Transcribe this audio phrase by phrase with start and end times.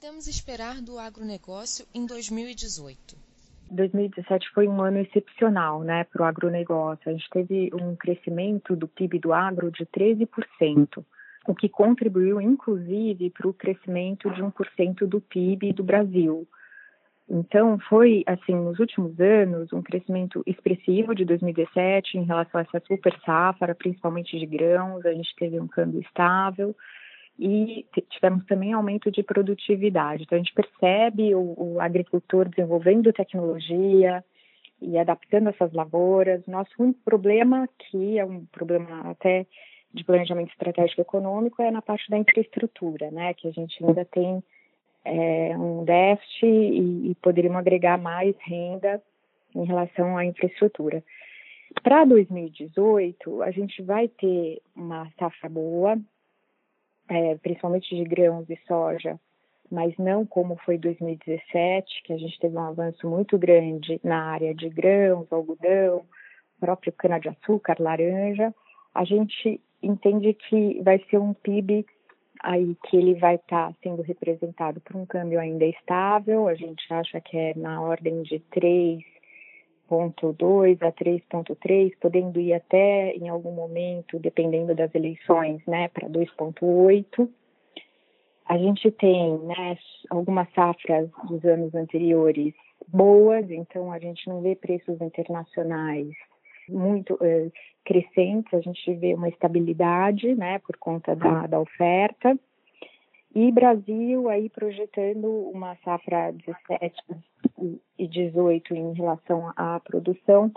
[0.00, 3.16] podemos esperar do agronegócio em 2018?
[3.68, 7.02] 2017 foi um ano excepcional né, para o agronegócio.
[7.08, 11.04] A gente teve um crescimento do PIB do agro de 13%,
[11.48, 16.46] o que contribuiu, inclusive, para o crescimento de 1% do PIB do Brasil.
[17.28, 22.80] Então, foi, assim, nos últimos anos, um crescimento expressivo de 2017 em relação a essa
[22.86, 26.74] super safra, principalmente de grãos, a gente teve um câmbio estável
[27.38, 30.24] e tivemos também aumento de produtividade.
[30.24, 34.24] Então, a gente percebe o, o agricultor desenvolvendo tecnologia
[34.82, 36.44] e adaptando essas lavouras.
[36.46, 39.46] Nosso único problema, que é um problema até
[39.94, 44.42] de planejamento estratégico econômico, é na parte da infraestrutura, né, que a gente ainda tem
[45.04, 49.00] é, um déficit e, e poderíamos agregar mais renda
[49.54, 51.02] em relação à infraestrutura.
[51.82, 55.98] Para 2018, a gente vai ter uma safra boa,
[57.08, 59.18] é, principalmente de grãos e soja,
[59.70, 64.54] mas não como foi 2017, que a gente teve um avanço muito grande na área
[64.54, 66.04] de grãos, algodão,
[66.58, 68.54] próprio cana-de-açúcar, laranja.
[68.94, 71.84] A gente entende que vai ser um PIB
[72.42, 76.92] aí que ele vai estar tá sendo representado por um câmbio ainda estável, a gente
[76.92, 78.38] acha que é na ordem de
[79.88, 87.28] 3.2 a 3.3, podendo ir até em algum momento, dependendo das eleições, né, para 2.8.
[88.46, 89.76] A gente tem, né,
[90.10, 92.54] algumas safras dos anos anteriores
[92.86, 96.08] boas, então a gente não vê preços internacionais
[96.68, 97.52] muito uh,
[97.84, 102.38] crescentes, a gente vê uma estabilidade, né, por conta da, da oferta.
[103.34, 106.94] E Brasil aí projetando uma safra 17
[107.98, 110.50] e 18 em relação à produção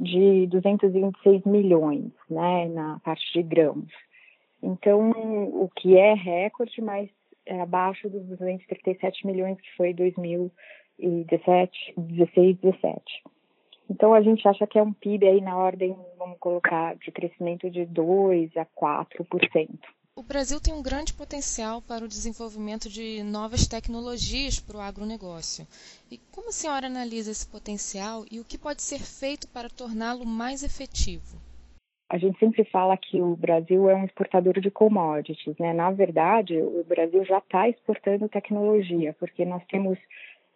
[0.00, 3.88] de 226 milhões, né, na parte de grãos.
[4.62, 7.08] Então, o que é recorde, mas
[7.46, 13.02] é abaixo dos 237 milhões que foi 2017, 16, 17.
[13.90, 17.70] Então, a gente acha que é um PIB aí na ordem, vamos colocar, de crescimento
[17.70, 19.78] de 2% a 4%.
[20.18, 25.64] O Brasil tem um grande potencial para o desenvolvimento de novas tecnologias para o agronegócio.
[26.10, 30.26] E como a senhora analisa esse potencial e o que pode ser feito para torná-lo
[30.26, 31.38] mais efetivo?
[32.10, 35.72] A gente sempre fala que o Brasil é um exportador de commodities, né?
[35.72, 39.96] Na verdade, o Brasil já está exportando tecnologia, porque nós temos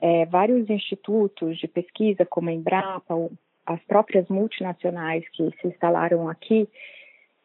[0.00, 3.28] é, vários institutos de pesquisa, como a Embrapa,
[3.66, 6.68] as próprias multinacionais que se instalaram aqui,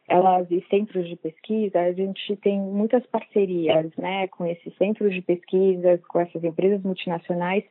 [0.07, 5.21] elas e centros de pesquisa, a gente tem muitas parcerias, né, com esses centros de
[5.21, 7.63] pesquisa, com essas empresas multinacionais,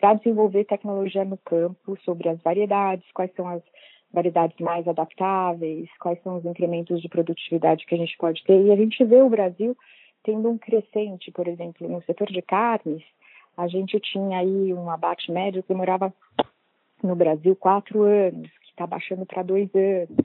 [0.00, 3.62] para desenvolver tecnologia no campo sobre as variedades, quais são as
[4.12, 8.64] variedades mais adaptáveis, quais são os incrementos de produtividade que a gente pode ter.
[8.64, 9.76] E a gente vê o Brasil
[10.22, 13.02] tendo um crescente, por exemplo, no setor de carnes,
[13.56, 16.12] a gente tinha aí um abate médio que demorava
[17.02, 20.16] no Brasil quatro anos, que está baixando para dois anos.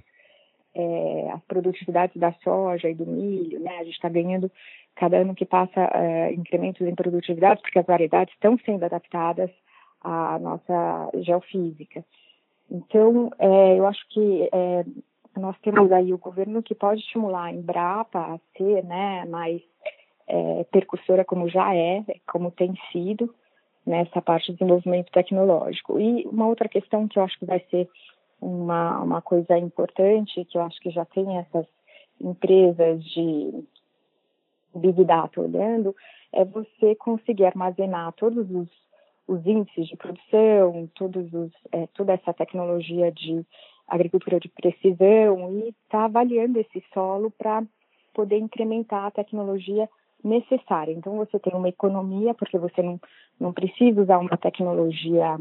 [0.81, 3.79] É, as produtividades da soja e do milho, né?
[3.79, 4.49] A gente está ganhando
[4.95, 9.49] cada ano que passa é, incrementos em produtividade, porque as variedades estão sendo adaptadas
[10.01, 12.05] à nossa geofísica.
[12.71, 14.85] Então, é, eu acho que é,
[15.37, 19.61] nós temos aí o governo que pode estimular a Embrapa a ser né, mais
[20.27, 23.33] é, percussora como já é, como tem sido
[23.85, 25.99] nessa parte de desenvolvimento tecnológico.
[25.99, 27.89] E uma outra questão que eu acho que vai ser
[28.41, 31.65] uma, uma coisa importante, que eu acho que já tem essas
[32.19, 33.63] empresas de
[34.75, 35.95] Big Data olhando,
[36.31, 38.69] é você conseguir armazenar todos os,
[39.27, 43.45] os índices de produção, todos os, é, toda essa tecnologia de
[43.87, 47.63] agricultura de precisão e estar tá avaliando esse solo para
[48.13, 49.89] poder incrementar a tecnologia
[50.23, 50.91] necessária.
[50.91, 52.99] Então, você tem uma economia, porque você não,
[53.39, 55.39] não precisa usar uma tecnologia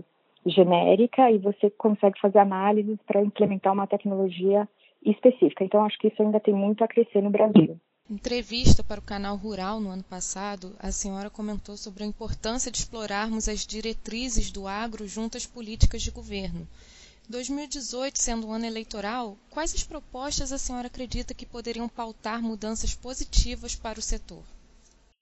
[0.48, 4.68] genérica e você consegue fazer análises para implementar uma tecnologia
[5.04, 5.64] específica.
[5.64, 7.78] Então, acho que isso ainda tem muito a crescer no Brasil.
[8.10, 12.70] Em entrevista para o canal Rural no ano passado, a senhora comentou sobre a importância
[12.70, 16.66] de explorarmos as diretrizes do agro junto às políticas de governo.
[17.28, 22.94] 2018 sendo um ano eleitoral, quais as propostas a senhora acredita que poderiam pautar mudanças
[22.94, 24.42] positivas para o setor?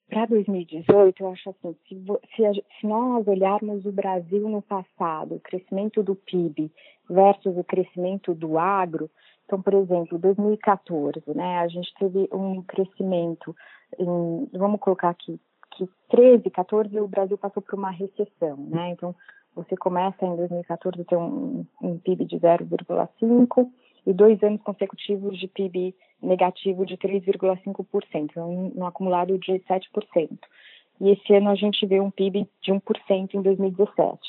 [0.09, 1.95] Para 2018, eu acho assim, se,
[2.35, 6.71] se, se, nós olharmos o Brasil no passado, o crescimento do PIB
[7.09, 9.09] versus o crescimento do agro,
[9.45, 13.55] então, por exemplo, 2014, né, a gente teve um crescimento
[13.97, 15.39] em, vamos colocar aqui,
[15.71, 19.13] que 13, 14, o Brasil passou por uma recessão, né, então
[19.55, 23.69] você começa em 2014 a ter um, um PIB de 0,5
[24.05, 30.39] e dois anos consecutivos de PIB negativo de 3,5%, um, um acumulado de 7%.
[30.99, 34.19] e esse ano a gente vê um PIB de 1% em 2017.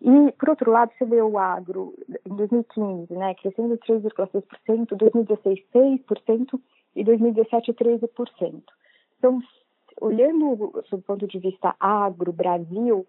[0.00, 6.60] E, por outro lado, você vê o agro em 2015, né, crescendo 3,6%, 2016 6%
[6.94, 8.62] e 2017 13%.
[9.18, 9.40] Então,
[10.00, 13.06] olhando sob o ponto de vista agro, Brasil,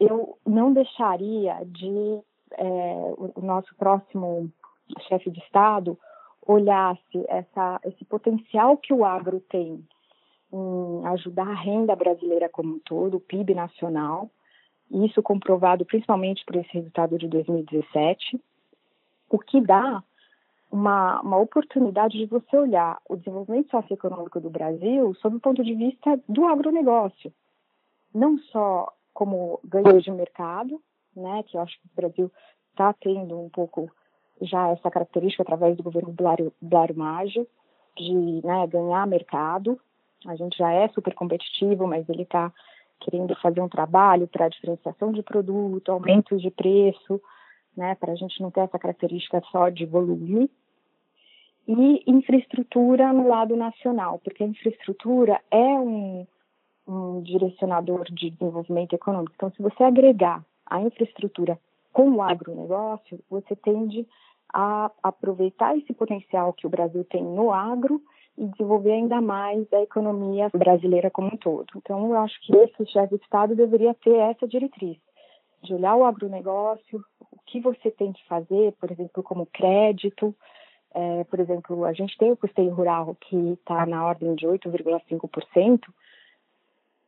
[0.00, 2.20] eu não deixaria de
[2.52, 4.50] é, o nosso próximo
[5.08, 5.98] chefe de Estado
[6.48, 9.86] olhasse essa, esse potencial que o agro tem
[10.50, 14.30] em ajudar a renda brasileira como um todo, o PIB nacional,
[14.90, 18.40] isso comprovado principalmente por esse resultado de 2017,
[19.28, 20.02] o que dá
[20.72, 25.74] uma, uma oportunidade de você olhar o desenvolvimento socioeconômico do Brasil sob o ponto de
[25.74, 27.30] vista do agronegócio,
[28.14, 30.80] não só como ganho de mercado,
[31.14, 32.32] né, que eu acho que o Brasil
[32.70, 33.90] está tendo um pouco
[34.42, 36.14] já essa característica através do governo
[36.60, 37.46] Blário Maggi,
[37.96, 39.78] de né, ganhar mercado.
[40.26, 42.52] A gente já é super competitivo, mas ele está
[43.00, 47.20] querendo fazer um trabalho para diferenciação de produto, aumento de preço,
[47.76, 50.50] né, para a gente não ter essa característica só de volume.
[51.66, 56.26] E infraestrutura no lado nacional, porque a infraestrutura é um,
[56.86, 59.34] um direcionador de desenvolvimento econômico.
[59.36, 61.58] Então, se você agregar a infraestrutura
[61.98, 64.06] com o agronegócio, você tende
[64.54, 68.00] a aproveitar esse potencial que o Brasil tem no agro
[68.36, 71.66] e desenvolver ainda mais a economia brasileira como um todo.
[71.74, 74.96] Então, eu acho que esse chefe de Estado deveria ter essa diretriz,
[75.64, 80.32] de olhar o agronegócio, o que você tem que fazer, por exemplo, como crédito.
[80.94, 85.80] É, por exemplo, a gente tem o custeio rural que está na ordem de 8,5%,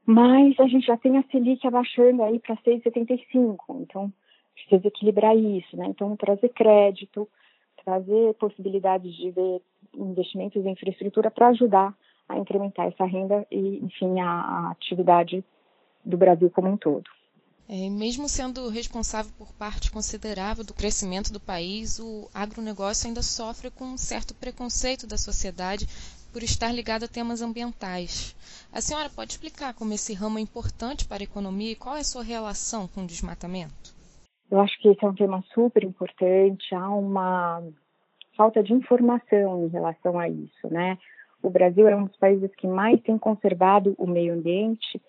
[0.04, 3.56] mas a gente já tem a Selic abaixando aí para 6,75%.
[3.82, 4.12] Então,
[4.55, 5.87] precisa equilibrar isso, né?
[5.88, 7.29] Então, trazer crédito,
[7.85, 9.62] trazer possibilidades de ver
[9.94, 11.94] investimentos em infraestrutura para ajudar
[12.29, 15.44] a incrementar essa renda e, enfim, a, a atividade
[16.05, 17.05] do Brasil como um todo.
[17.69, 23.70] É, mesmo sendo responsável por parte considerável do crescimento do país, o agronegócio ainda sofre
[23.70, 25.87] com um certo preconceito da sociedade
[26.32, 28.35] por estar ligado a temas ambientais.
[28.73, 32.00] A senhora pode explicar como esse ramo é importante para a economia e qual é
[32.00, 34.00] a sua relação com o desmatamento?
[34.50, 36.75] Eu acho que esse é um tema super importante.
[36.75, 37.62] Há uma
[38.37, 40.99] falta de informação em relação a isso, né?
[41.43, 45.00] O Brasil é um dos países que mais tem conservado o meio ambiente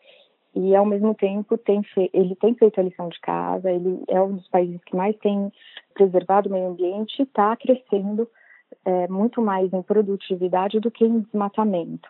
[0.56, 1.82] e, ao mesmo tempo, tem
[2.14, 3.72] ele tem feito a lição de casa.
[3.72, 5.52] Ele é um dos países que mais tem
[5.94, 8.30] preservado o meio ambiente e está crescendo
[8.86, 12.08] é, muito mais em produtividade do que em desmatamento.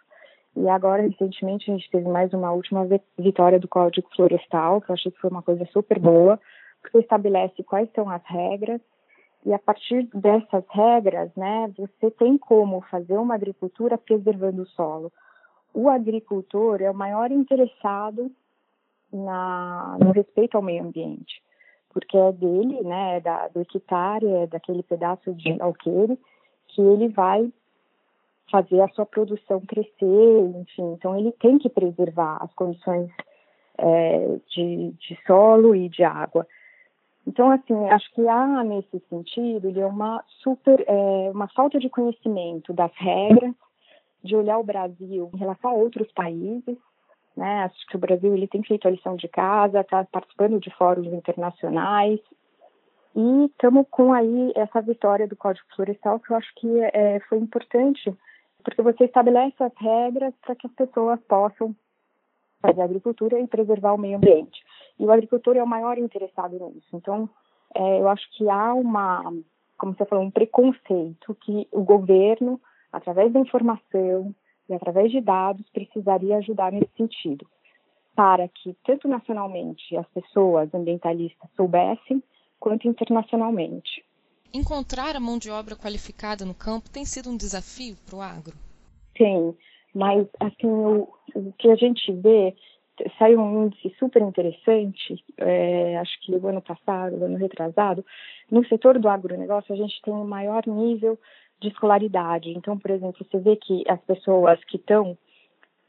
[0.56, 2.86] E agora, recentemente, a gente teve mais uma última
[3.18, 6.38] vitória do Código Florestal, que eu achei que foi uma coisa super boa
[6.82, 8.82] porque estabelece quais são as regras
[9.46, 15.12] e a partir dessas regras, né, você tem como fazer uma agricultura preservando o solo.
[15.74, 18.32] O agricultor é o maior interessado
[19.12, 21.42] na, no respeito ao meio ambiente,
[21.90, 26.20] porque é dele, né, é da, do hectare, é daquele pedaço de alqueire
[26.68, 27.52] que ele vai
[28.52, 30.94] fazer a sua produção crescer, enfim.
[30.94, 33.10] Então ele tem que preservar as condições
[33.78, 36.46] é, de, de solo e de água.
[37.26, 41.90] Então, assim, acho que há nesse sentido ele é uma super, é, uma falta de
[41.90, 43.54] conhecimento das regras,
[44.24, 46.78] de olhar o Brasil em relação a outros países,
[47.36, 47.64] né?
[47.64, 51.08] Acho que o Brasil ele tem feito a lição de casa, está participando de fóruns
[51.08, 52.20] internacionais
[53.16, 57.38] e estamos com aí essa vitória do Código Florestal que eu acho que é, foi
[57.38, 58.16] importante
[58.64, 61.76] porque você estabelece as regras para que as pessoas possam
[62.62, 64.64] fazer agricultura e preservar o meio ambiente.
[65.00, 66.88] E o agricultor é o maior interessado nisso.
[66.94, 67.30] Então,
[67.76, 69.24] é, eu acho que há uma,
[69.78, 72.60] como você falou, um preconceito que o governo,
[72.92, 74.34] através da informação
[74.70, 77.48] e através de dados, precisaria ajudar nesse sentido,
[78.16, 82.22] para que tanto nacionalmente as pessoas ambientalistas soubessem,
[82.60, 84.06] quanto internacionalmente.
[84.54, 88.54] Encontrar a mão de obra qualificada no campo tem sido um desafio para o agro?
[89.16, 89.56] Tem,
[89.94, 92.56] mas assim o, o que a gente vê
[93.18, 98.06] saiu um índice super interessante, é, acho que o ano passado, o ano retrasado,
[98.50, 101.18] no setor do agronegócio a gente tem um maior nível
[101.60, 102.50] de escolaridade.
[102.50, 105.18] Então, por exemplo, você vê que as pessoas que estão,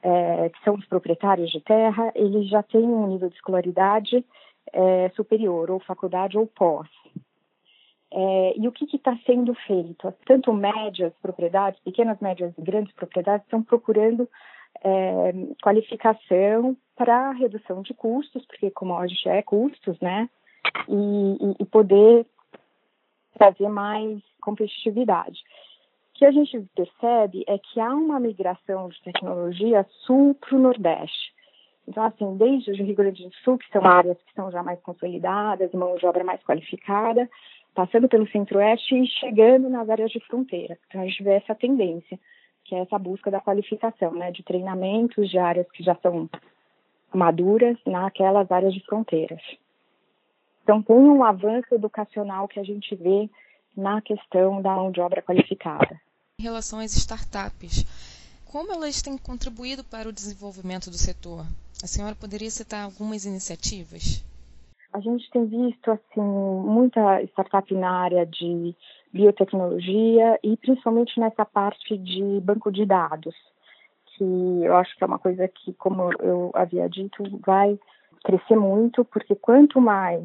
[0.03, 4.25] é, que são os proprietários de terra, eles já têm um nível de escolaridade
[4.73, 6.89] é, superior, ou faculdade ou pós.
[8.15, 10.13] É, e o que está sendo feito?
[10.27, 14.29] Tanto médias propriedades, pequenas, médias e grandes propriedades estão procurando
[14.85, 20.29] é, qualificação para redução de custos, porque commodity é custos, né?
[20.89, 22.27] E, e, e poder
[23.39, 25.41] trazer mais competitividade.
[26.11, 30.61] O que a gente percebe é que há uma migração de tecnologia sul para o
[30.61, 31.33] Nordeste.
[31.89, 34.81] Então, assim, desde o Rio Grande do Sul, que são áreas que são já mais
[34.83, 37.29] consolidadas, mão de obra mais qualificada,
[37.75, 40.79] passando pelo Centro-Oeste e chegando nas áreas de fronteira.
[40.89, 42.19] Então, a gente vê essa tendência,
[42.65, 46.29] que é essa busca da qualificação, né, de treinamentos de áreas que já são
[47.13, 49.43] maduras naquelas áreas de fronteiras.
[50.63, 53.29] Então, tem um avanço educacional que a gente vê
[53.77, 56.01] na questão da mão de obra qualificada.
[56.39, 57.85] Em relação às startups,
[58.45, 61.47] como elas têm contribuído para o desenvolvimento do setor?
[61.83, 64.23] A senhora poderia citar algumas iniciativas?
[64.93, 68.75] A gente tem visto assim muita startup na área de
[69.13, 73.35] biotecnologia e principalmente nessa parte de banco de dados,
[74.05, 74.25] que
[74.63, 77.79] eu acho que é uma coisa que, como eu havia dito, vai
[78.23, 80.23] crescer muito, porque quanto mais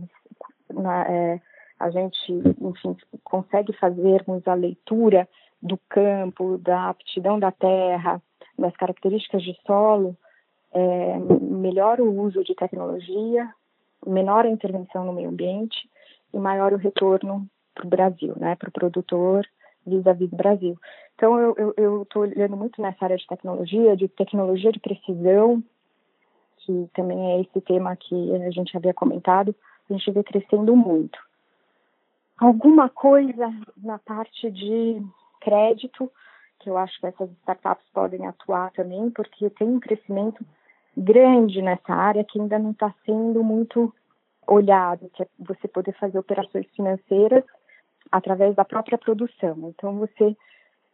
[0.74, 1.42] na, é,
[1.80, 5.28] a gente, enfim, consegue fazermos a leitura
[5.62, 8.22] do campo, da aptidão da terra,
[8.58, 10.16] das características de solo,
[10.74, 13.50] é, melhor o uso de tecnologia,
[14.08, 15.90] menor a intervenção no meio ambiente
[16.34, 19.46] e maior o retorno para o Brasil, né, para o produtor
[19.86, 20.78] vis-à-vis do Brasil.
[21.16, 21.40] Então,
[21.78, 25.64] eu estou olhando muito nessa área de tecnologia, de tecnologia de precisão,
[26.58, 29.56] que também é esse tema que a gente havia comentado,
[29.90, 31.18] a gente vê crescendo muito.
[32.38, 35.02] Alguma coisa na parte de
[35.42, 36.12] crédito,
[36.60, 40.46] que eu acho que essas startups podem atuar também, porque tem um crescimento
[40.98, 43.94] grande nessa área que ainda não está sendo muito
[44.48, 47.44] olhado, que é você poder fazer operações financeiras
[48.12, 49.70] através da própria produção.
[49.70, 50.36] Então, você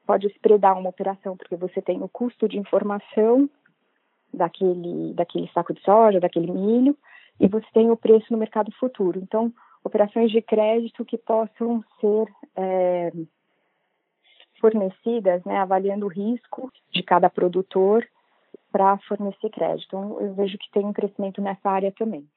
[0.06, 3.50] pode spreadar uma operação porque você tem o custo de informação
[4.34, 6.98] daquele, daquele saco de soja, daquele milho,
[7.40, 9.20] e você tem o preço no mercado futuro.
[9.20, 13.14] Então, operações de crédito que possam ser é,
[14.60, 18.06] fornecidas, né, avaliando o risco de cada produtor
[18.74, 19.86] para fornecer crédito.
[19.86, 22.28] Então, eu vejo que tem um crescimento nessa área também.